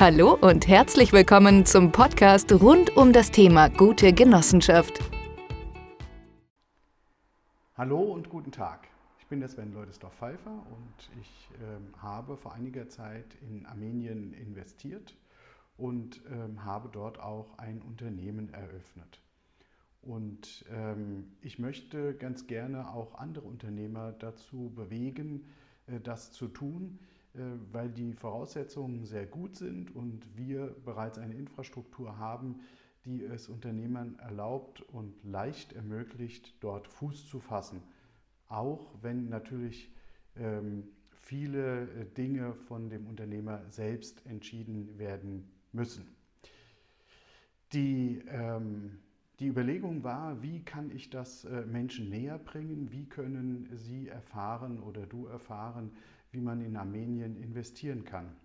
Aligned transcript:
Hallo 0.00 0.32
und 0.32 0.66
herzlich 0.66 1.12
willkommen 1.12 1.66
zum 1.66 1.92
Podcast 1.92 2.50
rund 2.54 2.96
um 2.96 3.12
das 3.12 3.30
Thema 3.30 3.68
gute 3.68 4.14
Genossenschaft. 4.14 4.98
Hallo 7.76 8.00
und 8.00 8.30
guten 8.30 8.50
Tag. 8.50 8.88
Ich 9.18 9.26
bin 9.26 9.40
der 9.40 9.50
Sven 9.50 9.74
Leudesdorf-Pfeiffer 9.74 10.52
und 10.52 11.10
ich 11.20 11.50
äh, 11.60 12.00
habe 12.00 12.38
vor 12.38 12.54
einiger 12.54 12.88
Zeit 12.88 13.26
in 13.42 13.66
Armenien 13.66 14.32
investiert 14.32 15.14
und 15.76 16.22
äh, 16.24 16.58
habe 16.60 16.88
dort 16.90 17.20
auch 17.20 17.58
ein 17.58 17.82
Unternehmen 17.82 18.54
eröffnet. 18.54 19.20
Und 20.00 20.64
ähm, 20.72 21.36
ich 21.42 21.58
möchte 21.58 22.14
ganz 22.14 22.46
gerne 22.46 22.88
auch 22.88 23.16
andere 23.16 23.44
Unternehmer 23.44 24.12
dazu 24.12 24.72
bewegen, 24.74 25.44
äh, 25.88 26.00
das 26.00 26.32
zu 26.32 26.48
tun, 26.48 27.00
weil 27.34 27.90
die 27.90 28.12
Voraussetzungen 28.12 29.04
sehr 29.04 29.26
gut 29.26 29.56
sind 29.56 29.94
und 29.94 30.36
wir 30.36 30.74
bereits 30.84 31.18
eine 31.18 31.34
Infrastruktur 31.34 32.18
haben, 32.18 32.60
die 33.04 33.22
es 33.24 33.48
Unternehmern 33.48 34.18
erlaubt 34.18 34.82
und 34.82 35.14
leicht 35.24 35.72
ermöglicht, 35.72 36.54
dort 36.60 36.88
Fuß 36.88 37.28
zu 37.28 37.40
fassen. 37.40 37.82
Auch 38.48 38.90
wenn 39.00 39.28
natürlich 39.28 39.92
ähm, 40.36 40.88
viele 41.10 41.82
äh, 41.82 42.04
Dinge 42.16 42.54
von 42.54 42.90
dem 42.90 43.06
Unternehmer 43.06 43.62
selbst 43.68 44.26
entschieden 44.26 44.98
werden 44.98 45.50
müssen. 45.72 46.04
Die, 47.72 48.22
ähm, 48.28 48.98
die 49.40 49.46
Überlegung 49.46 50.04
war, 50.04 50.42
wie 50.42 50.62
kann 50.62 50.90
ich 50.90 51.08
das 51.08 51.46
äh, 51.46 51.62
Menschen 51.64 52.10
näher 52.10 52.38
bringen, 52.38 52.92
wie 52.92 53.06
können 53.06 53.70
sie 53.72 54.08
erfahren 54.08 54.78
oder 54.80 55.06
du 55.06 55.26
erfahren, 55.26 55.90
wie 56.30 56.40
man 56.40 56.60
in 56.60 56.76
Armenien 56.76 57.36
investieren 57.42 58.04
kann 58.04 58.36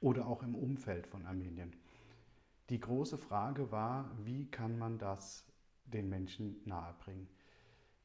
oder 0.00 0.26
auch 0.26 0.42
im 0.42 0.54
Umfeld 0.54 1.06
von 1.06 1.26
Armenien. 1.26 1.72
Die 2.70 2.80
große 2.80 3.18
Frage 3.18 3.70
war, 3.70 4.10
wie 4.24 4.46
kann 4.46 4.78
man 4.78 4.98
das 4.98 5.44
den 5.84 6.08
Menschen 6.08 6.56
nahebringen? 6.64 7.28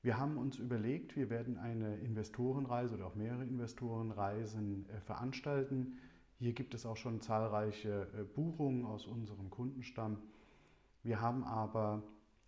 Wir 0.01 0.19
haben 0.19 0.38
uns 0.38 0.59
überlegt, 0.59 1.16
wir 1.16 1.29
werden 1.29 1.57
eine 1.57 1.95
Investorenreise 1.97 2.95
oder 2.95 3.07
auch 3.07 3.16
mehrere 3.16 3.45
Investorenreisen 3.45 4.85
äh, 4.89 4.99
veranstalten. 4.99 5.97
Hier 6.39 6.53
gibt 6.53 6.73
es 6.73 6.85
auch 6.85 6.97
schon 6.97 7.21
zahlreiche 7.21 8.07
äh, 8.16 8.23
Buchungen 8.23 8.85
aus 8.85 9.07
unserem 9.07 9.49
Kundenstamm. 9.49 10.17
Wir 11.05 11.21
haben 11.21 11.43
aber 11.43 12.01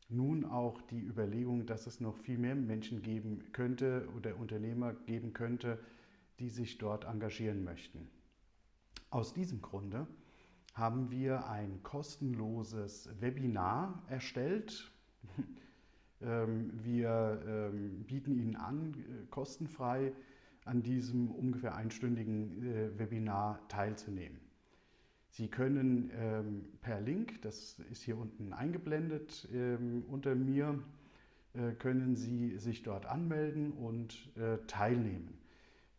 nun 0.09 0.43
auch 0.43 0.81
die 0.81 0.99
Überlegung, 0.99 1.67
dass 1.67 1.85
es 1.85 1.99
noch 1.99 2.17
viel 2.17 2.39
mehr 2.39 2.55
Menschen 2.55 3.03
geben 3.03 3.51
könnte 3.51 4.09
oder 4.17 4.35
Unternehmer 4.35 4.93
geben 4.93 5.31
könnte, 5.31 5.77
die 6.39 6.49
sich 6.49 6.79
dort 6.79 7.05
engagieren 7.05 7.63
möchten. 7.63 8.09
Aus 9.11 9.31
diesem 9.31 9.61
Grunde 9.61 10.07
haben 10.73 11.11
wir 11.11 11.47
ein 11.47 11.83
kostenloses 11.83 13.09
Webinar 13.21 14.03
erstellt. 14.09 14.91
Ähm, 16.19 16.71
wir 16.83 17.43
ähm, 17.45 18.03
bieten 18.05 18.33
Ihnen 18.39 18.55
an, 18.55 18.95
äh, 18.95 19.27
kostenfrei 19.29 20.13
an 20.65 20.81
diesem 20.81 21.29
ungefähr 21.29 21.75
einstündigen 21.75 22.65
äh, 22.65 22.97
Webinar 22.97 23.59
teilzunehmen. 23.67 24.46
Sie 25.29 25.47
können 25.49 26.11
ähm, 26.15 26.65
per 26.81 27.01
Link, 27.01 27.41
das 27.41 27.79
ist 27.91 28.03
hier 28.03 28.17
unten 28.17 28.53
eingeblendet 28.53 29.47
unter 30.07 30.35
mir, 30.35 30.79
äh, 31.53 31.73
können 31.73 32.15
Sie 32.15 32.57
sich 32.57 32.83
dort 32.83 33.05
anmelden 33.05 33.71
und 33.71 34.29
teilnehmen. 34.67 35.37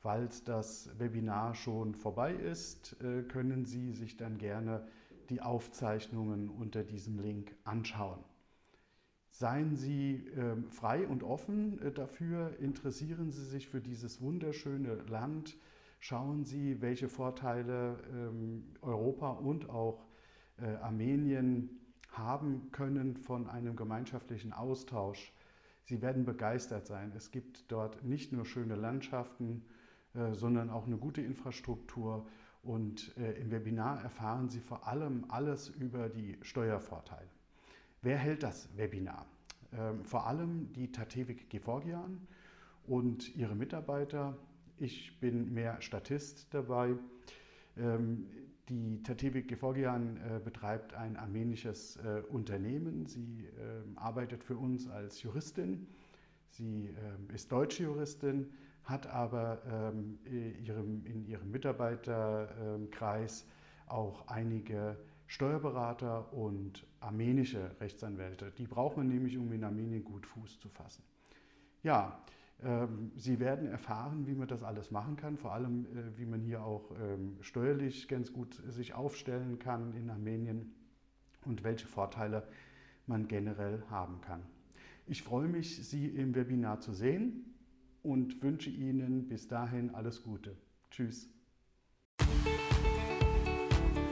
Falls 0.00 0.44
das 0.44 0.88
Webinar 1.00 1.56
schon 1.56 1.94
vorbei 1.96 2.32
ist, 2.32 2.96
äh, 3.02 3.22
können 3.24 3.64
Sie 3.64 3.92
sich 3.92 4.16
dann 4.16 4.38
gerne 4.38 4.86
die 5.28 5.40
Aufzeichnungen 5.40 6.48
unter 6.48 6.84
diesem 6.84 7.18
Link 7.18 7.54
anschauen. 7.64 8.22
Seien 9.30 9.74
Sie 9.74 10.24
ähm, 10.36 10.70
frei 10.70 11.06
und 11.06 11.24
offen 11.24 11.82
äh, 11.82 11.90
dafür, 11.90 12.56
interessieren 12.60 13.32
Sie 13.32 13.44
sich 13.44 13.68
für 13.68 13.80
dieses 13.80 14.20
wunderschöne 14.20 14.94
Land, 15.08 15.56
schauen 15.98 16.44
Sie, 16.44 16.80
welche 16.80 17.08
Vorteile 17.08 17.98
ähm, 18.12 18.74
Europa 18.82 19.30
und 19.30 19.68
auch 19.70 20.06
äh, 20.60 20.66
Armenien 20.76 21.70
haben 22.12 22.70
können 22.72 23.16
von 23.16 23.48
einem 23.48 23.76
gemeinschaftlichen 23.76 24.52
Austausch. 24.52 25.32
Sie 25.84 26.02
werden 26.02 26.24
begeistert 26.24 26.86
sein. 26.86 27.12
Es 27.16 27.30
gibt 27.30 27.70
dort 27.70 28.04
nicht 28.04 28.32
nur 28.32 28.44
schöne 28.44 28.74
Landschaften, 28.74 29.64
äh, 30.14 30.34
sondern 30.34 30.70
auch 30.70 30.86
eine 30.86 30.96
gute 30.96 31.20
Infrastruktur. 31.22 32.26
Und 32.62 33.16
äh, 33.16 33.32
im 33.40 33.50
Webinar 33.50 34.02
erfahren 34.02 34.48
Sie 34.48 34.60
vor 34.60 34.86
allem 34.86 35.24
alles 35.28 35.68
über 35.68 36.08
die 36.08 36.36
Steuervorteile. 36.42 37.28
Wer 38.02 38.18
hält 38.18 38.42
das 38.42 38.76
Webinar? 38.76 39.26
Ähm, 39.72 40.04
vor 40.04 40.26
allem 40.26 40.72
die 40.72 40.92
Tatevik 40.92 41.50
Gevorgian 41.50 42.26
und 42.86 43.34
ihre 43.36 43.54
Mitarbeiter. 43.54 44.36
Ich 44.80 45.18
bin 45.20 45.52
mehr 45.52 45.80
Statist 45.80 46.46
dabei. 46.54 46.94
Ähm, 47.76 48.26
die 48.68 49.02
Tatevik 49.02 49.48
Gevorgian 49.48 50.18
äh, 50.18 50.40
betreibt 50.44 50.94
ein 50.94 51.16
armenisches 51.16 51.98
Unternehmen. 52.28 53.06
Sie 53.06 53.48
ähm, 53.58 53.96
arbeitet 53.96 54.44
für 54.44 54.56
uns 54.56 54.88
als 54.88 55.22
Juristin. 55.22 55.86
Sie 56.50 56.90
ist 57.32 57.52
deutsche 57.52 57.84
Juristin 57.84 58.50
hat 58.88 59.06
aber 59.06 59.62
ähm, 59.70 60.18
in 60.24 61.26
ihrem 61.26 61.50
Mitarbeiterkreis 61.50 63.46
auch 63.86 64.26
einige 64.28 64.96
Steuerberater 65.26 66.32
und 66.32 66.86
armenische 67.00 67.76
Rechtsanwälte. 67.80 68.50
Die 68.56 68.66
braucht 68.66 68.96
man 68.96 69.08
nämlich, 69.08 69.36
um 69.36 69.52
in 69.52 69.62
Armenien 69.62 70.02
gut 70.02 70.26
Fuß 70.26 70.58
zu 70.58 70.70
fassen. 70.70 71.02
Ja, 71.82 72.18
ähm, 72.18 72.37
Sie 73.14 73.38
werden 73.38 73.68
erfahren, 73.68 74.26
wie 74.26 74.34
man 74.34 74.48
das 74.48 74.64
alles 74.64 74.90
machen 74.90 75.14
kann, 75.14 75.36
vor 75.36 75.52
allem 75.52 75.86
äh, 75.86 76.18
wie 76.18 76.26
man 76.26 76.40
hier 76.40 76.64
auch 76.64 76.90
ähm, 77.00 77.36
steuerlich 77.40 78.08
ganz 78.08 78.32
gut 78.32 78.60
sich 78.66 78.94
aufstellen 78.94 79.60
kann 79.60 79.94
in 79.94 80.10
Armenien 80.10 80.74
und 81.44 81.62
welche 81.62 81.86
Vorteile 81.86 82.42
man 83.06 83.28
generell 83.28 83.84
haben 83.90 84.20
kann. 84.22 84.42
Ich 85.06 85.22
freue 85.22 85.46
mich, 85.46 85.88
Sie 85.88 86.08
im 86.08 86.34
Webinar 86.34 86.80
zu 86.80 86.92
sehen 86.92 87.54
und 88.02 88.42
wünsche 88.42 88.70
Ihnen 88.70 89.28
bis 89.28 89.46
dahin 89.46 89.94
alles 89.94 90.24
Gute. 90.24 90.56
Tschüss. 90.90 91.30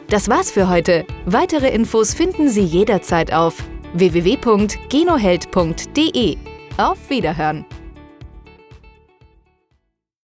Das 0.08 0.28
war's 0.28 0.52
für 0.52 0.68
heute. 0.68 1.04
Weitere 1.24 1.74
Infos 1.74 2.14
finden 2.14 2.48
Sie 2.48 2.62
jederzeit 2.62 3.32
auf 3.32 3.60
www.genoheld.de. 3.94 6.36
Auf 6.76 7.10
Wiederhören! 7.10 7.66